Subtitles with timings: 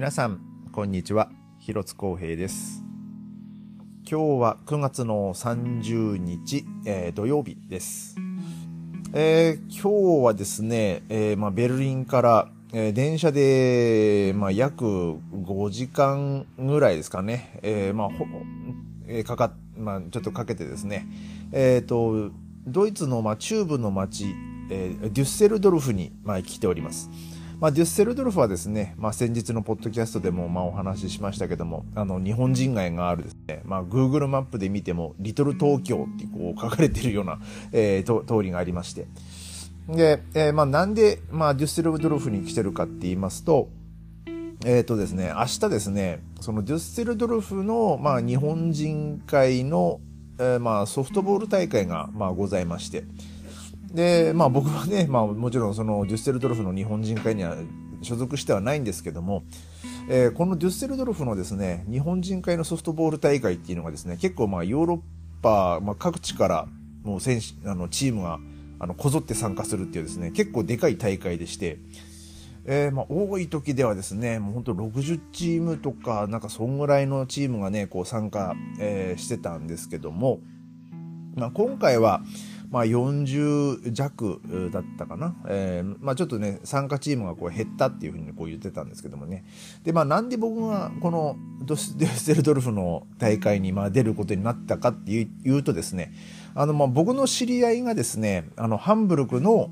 [0.00, 0.40] 皆さん
[0.72, 1.30] こんにちは。
[1.58, 2.82] 広津光平です。
[4.10, 8.16] 今日は9月の30日、えー、土曜日です、
[9.12, 18.24] えー、今日はですね、えー、まあ、ベルリンから、え電車で、まあ、約5時間ぐらいですかね、えまあほ
[19.06, 21.06] えかかまあ、ちょっとかけてですね、
[21.52, 22.30] えっ、と
[22.66, 24.34] ドイツの、まあ、中部の町、
[24.70, 27.10] えデュッセルドルフに、まあ、来ております。
[27.60, 37.38] まあ、デュッセルドルフはですね、まあ、先日のポッドキャストでもまあお話ししましたけども、あの、日本人街があるですね、まあ、Google マップで見ても、リトル東京ってこう書かれてるような、
[37.72, 39.06] えー、通りがありまして。
[39.90, 43.68] で、えー、まあ、なんで、まあ、デュッセルドルフに来てるかって言いますと、
[44.64, 50.00] えっ、ー、とですね、明日ですね、そのデュッセルドルフの、まあ、日本人会の、
[50.38, 53.04] えー、まあ、ソフトボール大会が、まあ、ございまして、
[53.92, 57.56] で、まあ僕はね、まあもちろんそのデュッセルドルフの日本人会には
[58.02, 59.44] 所属してはないんですけども、
[60.08, 65.00] えー、このデュッセルドルフのですね、日本人会のソフトボール大会っていうのがですね、結構まあヨーロッ
[65.42, 66.68] パ、まあ、各地から
[67.02, 68.38] もう選手、あのチームが
[68.78, 71.78] あのこぞって参加するっていうですね、結構でかい大会でして、
[72.64, 80.40] えー、まあ多い時ではですね、もう本当60チームとか、なんかそんぐらいのチームがね、こう参加、えー、してたんですけども、
[81.34, 82.22] まあ今回は、
[82.70, 84.40] まあ、40弱
[84.72, 89.44] だったかな、えーまあ、ちょっとね参加チームがこう減ったっていうふうにこう言ってたんですけどもね。
[89.82, 96.14] で、まあ、なんで僕がこのドスデステルドルフの大会にまあ出ることになったかっていうとですね
[96.54, 99.70] あのまあ僕の知り合いがですねあのハンブルクの,、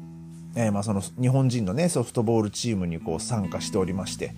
[0.57, 4.35] えー、まあその日本人のねソフトボールチームにこう参加しておりまして。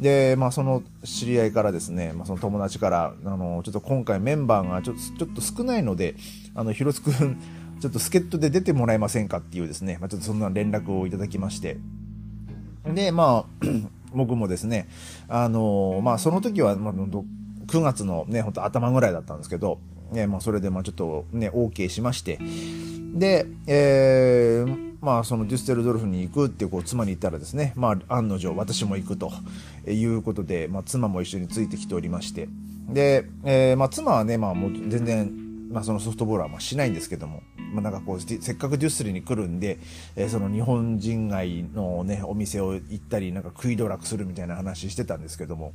[0.00, 6.16] で、まあ、その知り合いからですね、まあ、その友達から、あの、ちょっと今回メンバーがちょっと、ちょっと少ないので、
[6.54, 7.38] あの、広津くん、
[7.84, 11.76] ちょっと助っ人で出てもらえませんかっていうですね、まあ、ちょっとそんな連絡をいただきまして。
[12.86, 13.66] で、まあ、
[14.14, 14.88] 僕もですね、
[15.28, 19.80] あのまあ、その時は、まあ、9月のね、ほんと頭ぐらいだったんですけど、
[20.12, 22.38] ね、まあ、それで、まあ、ちょっとね、OK しまして、
[23.14, 29.30] で、えー、まあ、そのデュステルドルフに行くってこう妻に言ったらですね、まあ、案の定私も行くと
[29.86, 32.48] いうことで、まあ、妻も一緒についてきておりまして、
[32.88, 35.43] で、えー、まあ、妻はね、まあ、もう全然、
[35.74, 37.42] まあ、そのソフトボールはまあしないんですけども、
[37.72, 39.80] まあ、なんかこうせっかくデュッスリに来るんで、
[40.14, 45.72] えー、その日本人街のねお店を行ったりなんか食い道楽するみたいな話してたんですけども。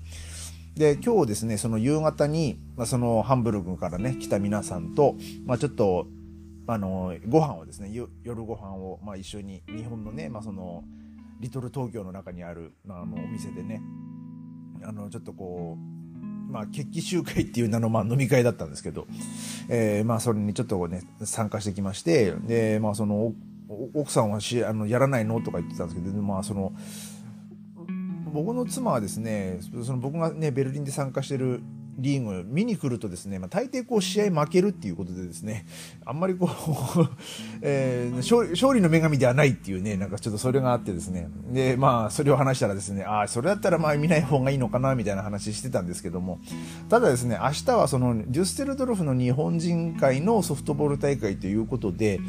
[0.75, 5.15] で今日ですねその夕方に、まあ、そのハンブルグからね来た皆さんと、
[5.45, 6.07] まあ、ちょっと
[6.67, 7.91] あのご飯をですね
[8.23, 10.85] 夜ご飯をまを、一緒に日本のね、まあ、その
[11.41, 13.81] リトル東京の中にある、まあ、あのお店でね
[14.83, 15.98] あのちょっとこう
[16.49, 19.07] まあ、決起集会っていう名の、まあ、飲み会だったんですけど、
[19.69, 23.33] えー、まあ、それにちょっとね、参加してきまして、で、まあ、その、
[23.93, 26.73] 奥さんはしあのやらないのとか言ってたんですけど、まあ、その、
[28.33, 31.61] 僕の妻はですね、その僕がね、ベルリンで参加してる
[31.99, 35.65] リーグ見に来るとですね、まあ、大抵こう試合負けるっていうことでですね、
[36.05, 36.49] あんまりこう
[37.61, 46.39] えー、勝利、勝利の女神ではないっていうね、なんかちょっとそれがあってですね、で、まあ、それを話したらですね、ああ、それだったらまあ見ない方がいいのかな、みたいな話してたんですけども、
[46.89, 52.19] ただですね、明日はその、デュステルドルフの日本人会のソフトボール大会ということで、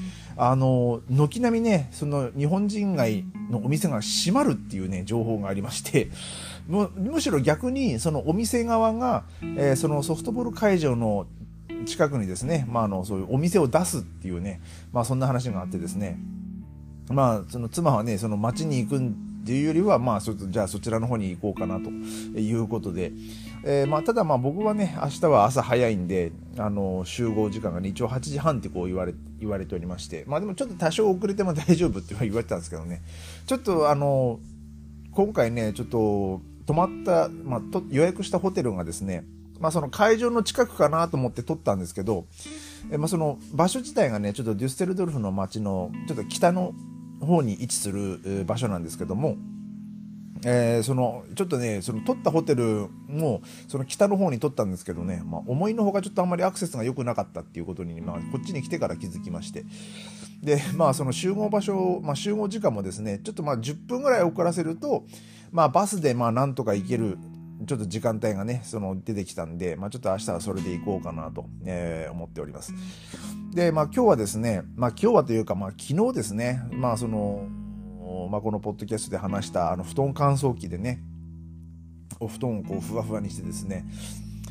[0.43, 6.09] あの、軒並みね、その日本人街のお店が閉まるっていうね、情報がありまして、
[6.67, 11.27] むしろ逆にそのお店側が、えー、そのソフトボール会場の
[11.84, 14.62] 近くにですね、まあ、あのそういうお店を出すっていうね、
[14.95, 16.19] まあ、そんな話があってですね、
[17.11, 19.00] まあ、その妻はねその町に行くっ
[19.45, 23.12] ていうよりは、まあ、そじゃあそちらの方に行こうかなということで、
[23.62, 33.03] えー、まあ、ただまあ僕はね明日は朝早いんであの集合時間が、ね、一応8時半ってこう言われ言われておりましてまあでもちょっと多少遅れても大丈夫って言われてたんですけどね。
[33.47, 34.41] ちょっとあの
[35.12, 39.25] 今回ねちょっと泊まった、まあ、と予約したホテルがですね、
[39.59, 42.26] まあ、その会場の近くかなと思って取ったんですけど、
[42.93, 46.73] えまあ、その場所自体がねちょっとデュステルドルフの街のちょっと北の
[47.20, 49.37] 方に位置する場所なんですけども、
[50.44, 59.64] えー、そのちょっとねその取ったホテルもその北の方に取ったんですけどね、まあ、思いのほかちょっとあんまりアクセスが良くなかったっていうことに、まあ、こっちに来てから気づきまして
[60.42, 65.04] でまあその集合場所、まあ、集合時間もですねちょっとまあ10分ぐらい遅らせると
[65.52, 67.19] まあバスでまあなんとか行ける
[67.66, 72.72] ちょっと時間帯がね、その出てきたんで、まあちょっと明日はそれで行こうかなと、えー、思っております。
[73.52, 77.46] で、まあ今日はですね、まあ今日はというか、まあ昨日ですね、まあその、
[78.31, 81.03] まあこのポッドキャストで話したあの布団乾燥機でね、
[82.19, 83.85] お布団をこうふわふわにしてですね、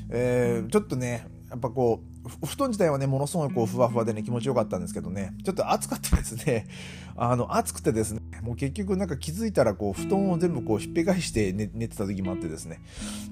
[0.09, 2.03] えー、ちょっとね、やっぱこ
[2.41, 6.67] う、布団自体はね、ものすごいこう、ふわふわでね、気持ちよかったんですけどね、ちょっと暑かったですね。
[7.17, 12.79] あの、暑くてですね、もう結局なんか気づいたらこう、布団を全部こう、ひっぺ返して寝寝てた時もあってですね。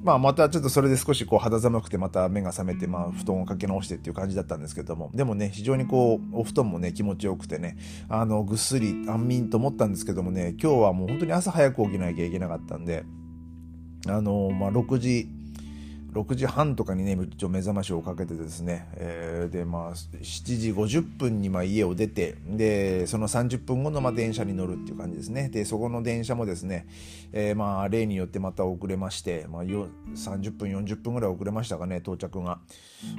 [0.04, 7.78] まあ、またちょっとそれで少しこう、肌寒くてまた目が覚めて、まあ、布団をかけ直してっていう感じだったんですけども、でもね、非常にこう、お布団もね、気持ちよくてね、
[8.10, 13.06] あの、ぐっすり安眠と思ったんですけどもね、今日はもう本当に朝早く起きなきゃいけなかったんで、
[14.08, 15.30] あの、まあ、6時、
[16.18, 25.50] 6時半とかにね、一応目覚ましをかけてですね、えー、で、まあ、7時50分にま家を出て、で、その30分後のま電車に乗るっていう感じですね。
[25.50, 26.88] で、そこの電車もですね、
[27.34, 32.60] えー、まあ、例によってまた遅れまして、まあ、30分、40分ぐらい遅れましたかね、到着が。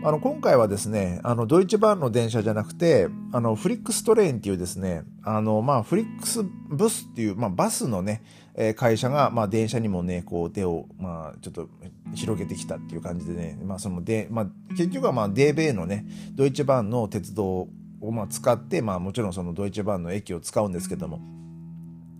[0.02, 8.22] あの、今回はですね、あの、ドイツ版の電車じゃなくて、あの、フリックストレインっていうですね、あの、まあ、フリックスブスっていう、まあ、バスのね、
[8.54, 11.68] え会社が、まあ、電車にもね、こう手を、まあ、ちょっと
[12.14, 17.68] 広げてきたっていう感じでね、まあ、そので、まあ、結局は、まあ、DB のね、ドイツ版の鉄道
[18.00, 21.20] を、まあ、使って、まあ、もちろんそのドイツ版の駅を使うんですけども、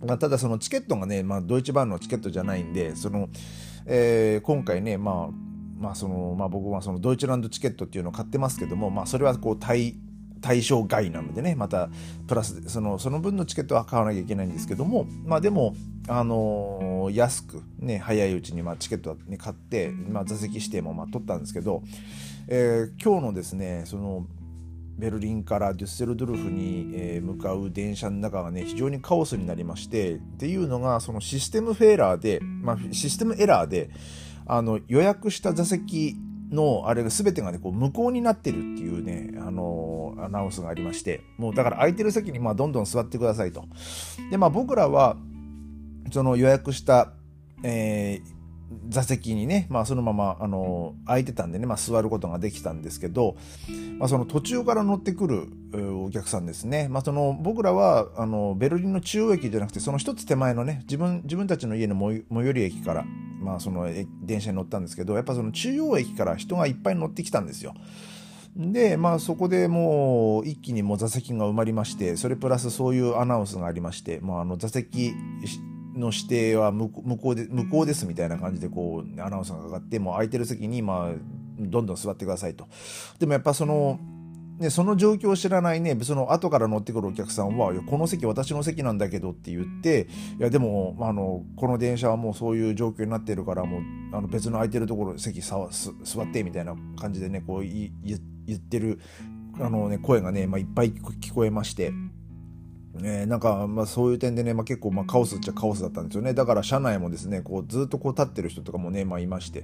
[0.05, 3.29] まあ、ただそのチケットがね、まあ、ドイツ版のチケットじゃないんで、その、
[3.87, 9.95] えー、今回ね、まあ、まあそのまあ、僕はその Deutschlandticket っていうのを買ってますけども、まあ、それはこう対、
[10.41, 11.89] 対象外なのでねまた
[12.27, 15.75] プラスそのその分のチケットは買わなきゃいけないんですけどもまあでも
[16.07, 21.83] あのー、安くね早いうちにまチケットは、ね、買って、まあ、座席指定もま取ったんですけど、
[22.47, 24.25] えー、今日のですねその
[24.97, 33.89] ベルリンからデュッセルドルフに、え向かう電車の中がね非常にカオスになりましてっていうのがその Systemfehler で、まあ、システムエラーで
[34.45, 36.17] あの予約した座席
[36.51, 43.65] のあれが全てがねこう無効になってるっていうねあのアナウンスがありましてもうだから空いてる席にまあどんどん座ってくださいと。
[44.31, 45.17] でまあ僕らは
[46.11, 47.13] その予約した、
[47.63, 48.39] えー
[48.87, 53.35] 座席にね、まあ、そのままあの空いてたんでね、まあ、座ることができたんですけど、
[53.97, 55.47] まあ、その途中から乗ってくる
[56.05, 63.05] お客さんですね、まあ、その僕らはあのベルリンの中央駅じゃなくてその一つ手前のね自分自分たちの家の最寄り駅から、
[63.39, 63.87] まあ、その
[64.21, 67.73] 電車に乗ったんですけどやっぱその中央駅から人がいっぱい乗ってきたんですよ。
[68.55, 75.13] で、まあそこでもう一気にもう座席が埋まりまして、それプラスそういうアナウンスがありまして、もうあの座席
[75.95, 81.13] の指定は向こうで、向こうですみたいな感じでこう、アナウンスがかかって、もう空いてる席に、まあ、
[81.59, 82.67] どんどん座ってくださいと。
[83.19, 83.99] でもやっぱその、
[84.59, 90.07] ね、その状況を知らないね、その後から乗ってくるお客さんは、この席私の席なんだけどって言って、
[90.37, 95.67] いやでも、あの、この電車はもうそういう状況になってるから、もう、あの別の空いてるところ席座っ
[96.33, 97.91] てみたいな感じでね、こう言
[98.53, 98.99] ってる、
[99.61, 101.93] あのね、声がね、まあ、いっぱい聞こえまして、
[103.03, 106.33] え、なんか、まあ、そういう点でね、まあ、結構まあカオスっちゃカオスだったんですよね。
[106.33, 109.63] だから車内もですね、こうずっとこう立ってる人とかもね、まあいまして、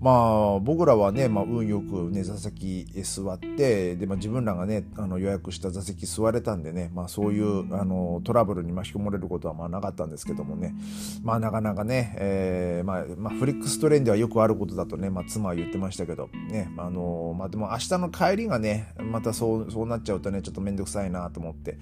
[0.00, 0.10] ま
[0.56, 10.74] あ僕らはね、まあ運よくね、座席へ座って、で、まあ自分らがね、あの予約した座席座れたんでね、まあそういうあのトラブルに巻き込まれることはまあなかったんですけどもね、
[11.22, 21.78] まあなかなかね、えー、まあ、まあ、フリックストレーンではよくあることだとね、まあ妻は言ってましたけど、ね、あの、まあでも明日の帰りがね、またそう、そうなっちゃうとね、ちょっとめんどくさいなと思って、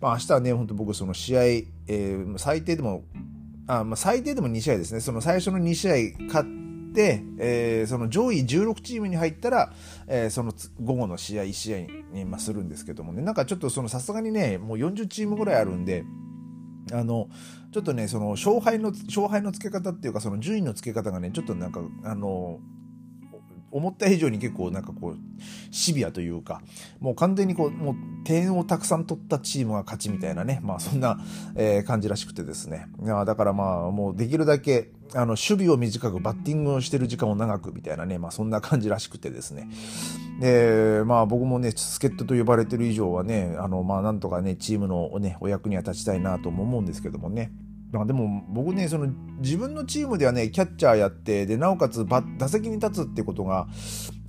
[0.00, 3.04] まあ明日はね、本当僕その試合、えー、最低でも、
[3.66, 5.00] あまあ、最低でも2試合ですね。
[5.00, 6.63] その最初の2試合勝って、
[7.38, 9.72] えー、その上位16チームに入ったら、
[10.06, 10.52] えー、その
[10.82, 11.78] 午後の試合1試合
[12.12, 16.04] に、まあ、するんですけどもね、なんかちょっとそのさすがにね、もう40チームぐらいあるんで、
[16.92, 17.28] あの、
[17.72, 22.60] ちょっとね、その勝敗の、勝敗の付け方っていうか、その順位の付け方がね、ちょっとなんか、あの、
[23.74, 25.16] 思った以上に結構なんかこう、
[25.72, 26.62] シビアというか、
[27.00, 31.18] もう完全にこう、もう点をたくさん取ったチームが勝ちみたいなね、まあそんな、
[31.56, 32.86] えー、感じらしくてですね。
[33.02, 39.68] だからまあもうできるだけ、あの、守備を短くバッティングをしてる時間を長くみたいなね、まあそんな感じらしくてですね。
[40.40, 47.52] で、まあ僕もね、助っ人と呼ばれてる以上はね、あの、まあなんとかね、チームのね、お役には立ちたいなとも思うんですけどもね。
[47.92, 53.68] まあでも僕ね、その自分のチームではね、キャッチャーやって、で、なおかつ打席に立つってことが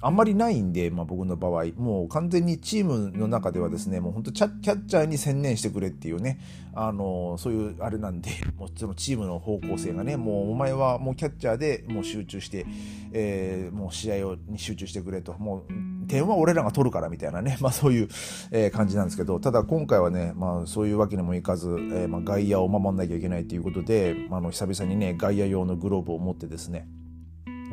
[0.01, 6.39] あんまりないんで、まあ僕の場合、もう完全にチームの中ではですね、もう本当キャッチャーに専念してくれっていうね、
[6.73, 12.65] あの、そういうあれなんで、もうそのチームの方向性がね、もうお前はもうキャッチャーでもう集中して、
[13.13, 18.09] えー、もう試合をに集中してくれと、もう点は俺らが取るからみたいなね、まあそういう、
[18.51, 26.87] えー、感じなんですけど、ただ今回はね、まあそういうわけにもいかず、えー、まあ外野を守んなきゃいけないということで、あの久々にね、外野用のグローブを持ってですね、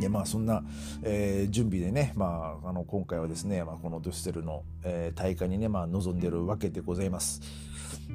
[0.01, 0.65] でまあそんな、
[1.03, 7.41] えー、準備でね、まあ、あの今回はですね、まあ、このドゥッセルの、えー、大会にね、まあ、臨んでるわけでございます。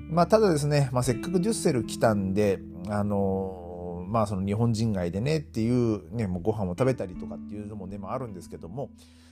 [0.09, 8.89] まあ、ただですね、まあ、せっかくデュッセル来たんで、あのまあその日本人街でねっていうね、もうご飯を食べたりとかっていうのもね、まあ、あるんですけども、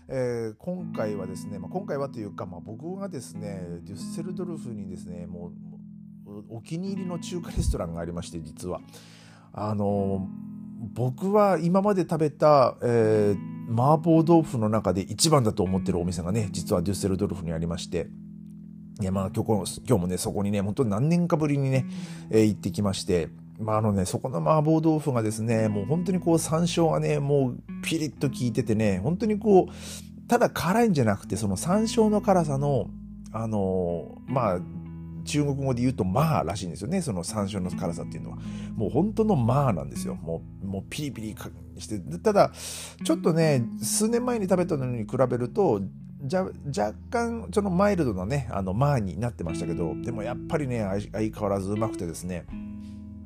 [0.07, 5.51] えー、今回はですね、まあ、今回はというか、まあ、僕がですねデュッセルドルフにですねも
[6.27, 8.81] うお気に入りの中華レストランがありまして実は
[9.53, 10.27] あの
[10.77, 18.07] 僕は今まで食べた、えー、麻婆豆腐の中で一番だと思ってるお店がね実はデュッセルドルフにありまして
[19.01, 21.85] いやまあ今日今日もねそこにね本当に何年かぶりにね、
[22.29, 23.29] えー、行ってきまして
[23.59, 32.87] まああのね、そこの麻婆豆腐がですね、もう本当にこう山椒がね、もうピリッと効いててね、本当にこう、ただ辛いんじゃなくて、その山椒の辛さの、
[33.31, 34.59] あのー、まあ、
[35.25, 37.01] 中国語で言うと、まあらしいんですよね。
[37.01, 38.37] その山椒の辛さっていうのは。
[38.75, 40.15] もう本当のまあなんですよ。
[40.15, 41.35] もう、もうピリピリ
[41.77, 41.99] して。
[42.19, 42.51] ただ、
[43.03, 45.81] ちょっとね、数年前に食べたのに比べると、
[46.23, 46.43] じゃ
[46.75, 52.45] 若干そのマイルドなねあのマーになってましたけどでもやっぱりね相変わらずうまくてですね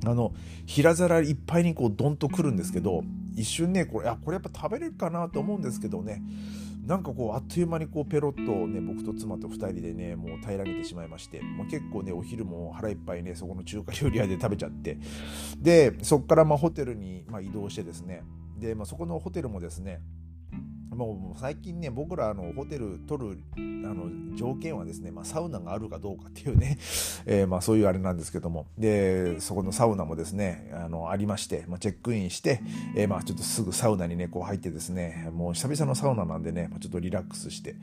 [0.06, 0.34] あの
[0.66, 3.04] 平皿いっぱいにこうドンとくるんですけど
[3.36, 6.22] 一瞬ねこれあこれやっぱ食べれるかなと思うんですけどね
[6.90, 14.98] なんかこうあっという間にこうペロッとね僕と妻と2人でねもう平らげてしまいまして、まあ、結構ねお昼も腹いっぱいねそこの中華料理屋で食べちゃって
[15.60, 18.24] でそこからまホテルにま移動してですね
[18.58, 20.02] で、まあ、そこのホテルもですね
[20.96, 23.60] もう最近ね僕らあのホテル取るあ
[23.94, 26.78] の条件はですね、まあ、サウナがあるかどうかっていうね、
[27.26, 28.66] えー、まあそういうあれなんですけども。
[28.78, 32.62] でそこのサウナもですねあのありまして、まあ、チェックインして、
[32.96, 37.76] えー、まあちょっとすぐサウナにねこう入ってですねもう久々のサウナなんでねちょっとリラックスして。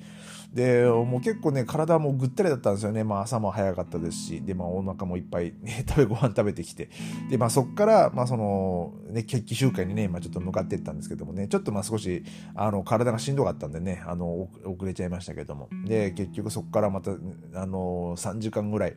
[0.57, 6.89] でもう結構ね体もぐったりだったんですよね、まあ、朝も早かったですしで、まあ、お腹もいっぱい、ね、 食べご飯食べてきて。
[7.29, 11.47] で、まあ、そこから、まあそのね、決起集会にね、まあ、ちょっと向かっていったんですけどもね。
[11.49, 15.69] ちょっとまあ少しあの体がしんどかったんでね、あの、遅れちゃいましたけども。
[15.85, 17.13] で、結局そこからまた、
[17.55, 18.97] あの、3時間ぐらい、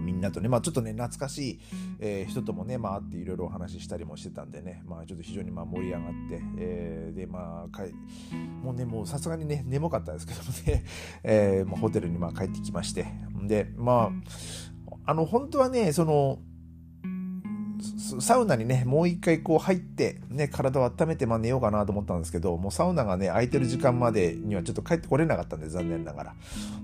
[0.00, 1.60] みんなとね、まあちょっとね、懐かしい、
[2.00, 7.92] えー、人ともね、まあ会っていろいろお話ししたりもしてたんでね、まあちょっと非常にまあ盛り上がって、えー、で、まあかい、
[8.62, 10.84] もうね、もうさすがにね、眠かったですけどもね、
[11.22, 13.06] えー、まあ、ホテルにまあ帰ってきまして、
[13.46, 14.10] で、ま
[15.06, 16.38] あ、あの、本当はね、その、
[18.20, 26.34] サウナにね、もう一回こう入って、ね、体を温めてまあ寝ようかなと思ったんですけど、もうサウナがね、空いてる時間までにはちょっと帰ってこれなかったんで、残念ながら。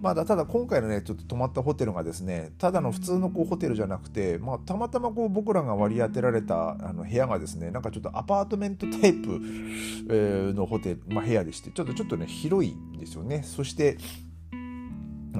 [0.00, 9.40] まあ、ただ今回のね、ちょっと泊まったホテルがですね、ただの普通のこうホテルじゃなくて、まあ、たまたまこう僕らが割り当てられたあの部屋がですね、なんかちょっとアパートメントタイプ、
[10.10, 13.42] えー、のホテル、まあ、部屋でして、ちょっとちょっとね、広いんですよね。
[13.44, 13.98] そして、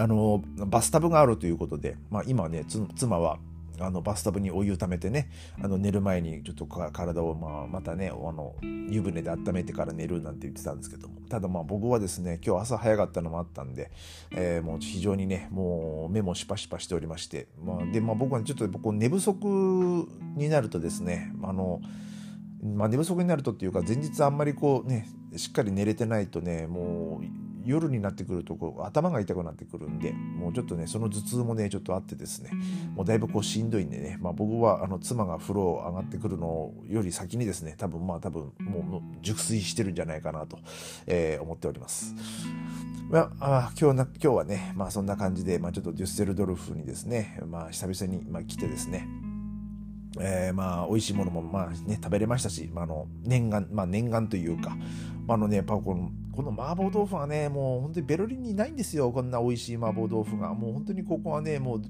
[0.00, 2.64] あのバスタブがあるということで、まあ、今ね
[2.96, 3.38] 妻は
[3.80, 5.30] あのバスタブにお湯溜めてね
[5.62, 8.54] あの寝る前にちょっと体をまあまたねあの
[8.90, 11.18] 湯船で温めてから寝るなんて言ってたんですけども。
[11.28, 13.90] ただまあ僕はですね今日朝早かったのもあったんで、
[14.30, 21.80] えー、もう非常にねもう目もシパシパしておりまして、まあ、でまあ僕はちょっと僕寝不足になるとですねあの
[22.62, 32.50] まあ、寝不足になるとっていうか前日あんまりこうねしっかり寝れてないとねもう夜になってくるとこう頭が痛くなってくるんでもうちょっとねその頭痛もねちょっとあってですね
[32.94, 40.58] もうだいぶこうしんどいんでね、まあ、僕はあの妻が風呂上がってくるのより先にですね多分まあ多分もう熟睡してるんじゃないかなと、
[41.06, 42.14] えー、思っております。
[43.10, 49.08] まあ、今日な今日はね、まあ、そんな感じで、まあ、ちょっとデュッセルドルフにですね、まあ、久々に、まあ、来てですね、
[50.20, 54.76] えー、まあ美味しいものもまあね食べれましたし、まあ、あの念願まあ念願というか、
[55.26, 60.54] まあ、あのねやっぱこのこの麻婆豆腐はねもう本当にベルリンにないんですよこんな美味しい麻婆豆腐が。
[60.54, 61.82] もう本当にここはねもう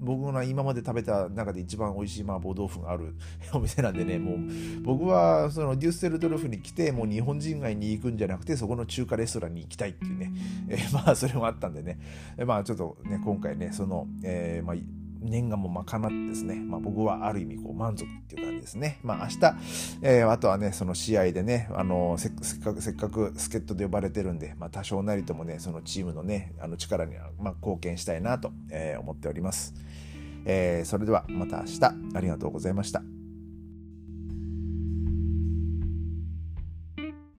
[0.00, 3.14] 僕が今まで食べた中で一番美味しい麻婆豆腐がある
[3.52, 4.38] お店なんでねもう
[4.82, 10.32] 僕はそのデュッセルドルフに来てもう日本人街に行くんじゃなくてそこの中華レストランに行きたいっていうね、
[10.68, 11.98] えー、まあそれもあったんでね、
[12.46, 14.76] まあちょっとね今回ねその、えー、まあ
[15.20, 18.98] 念願も賄ってですね、まあ、僕はある意味こう満足っていう感じですね。
[19.02, 19.54] まあ明日、
[20.02, 29.74] えー、あとはね、その試合でね、あのせっかく、せっかく助っ人で呼ばれてるんで、まあ多少なりともね、そのチームのね、あの力には、まあ、貢献したいなと、えー、思っております。
[30.44, 31.84] えー、それではまた明日
[32.14, 33.17] ありがとうございました。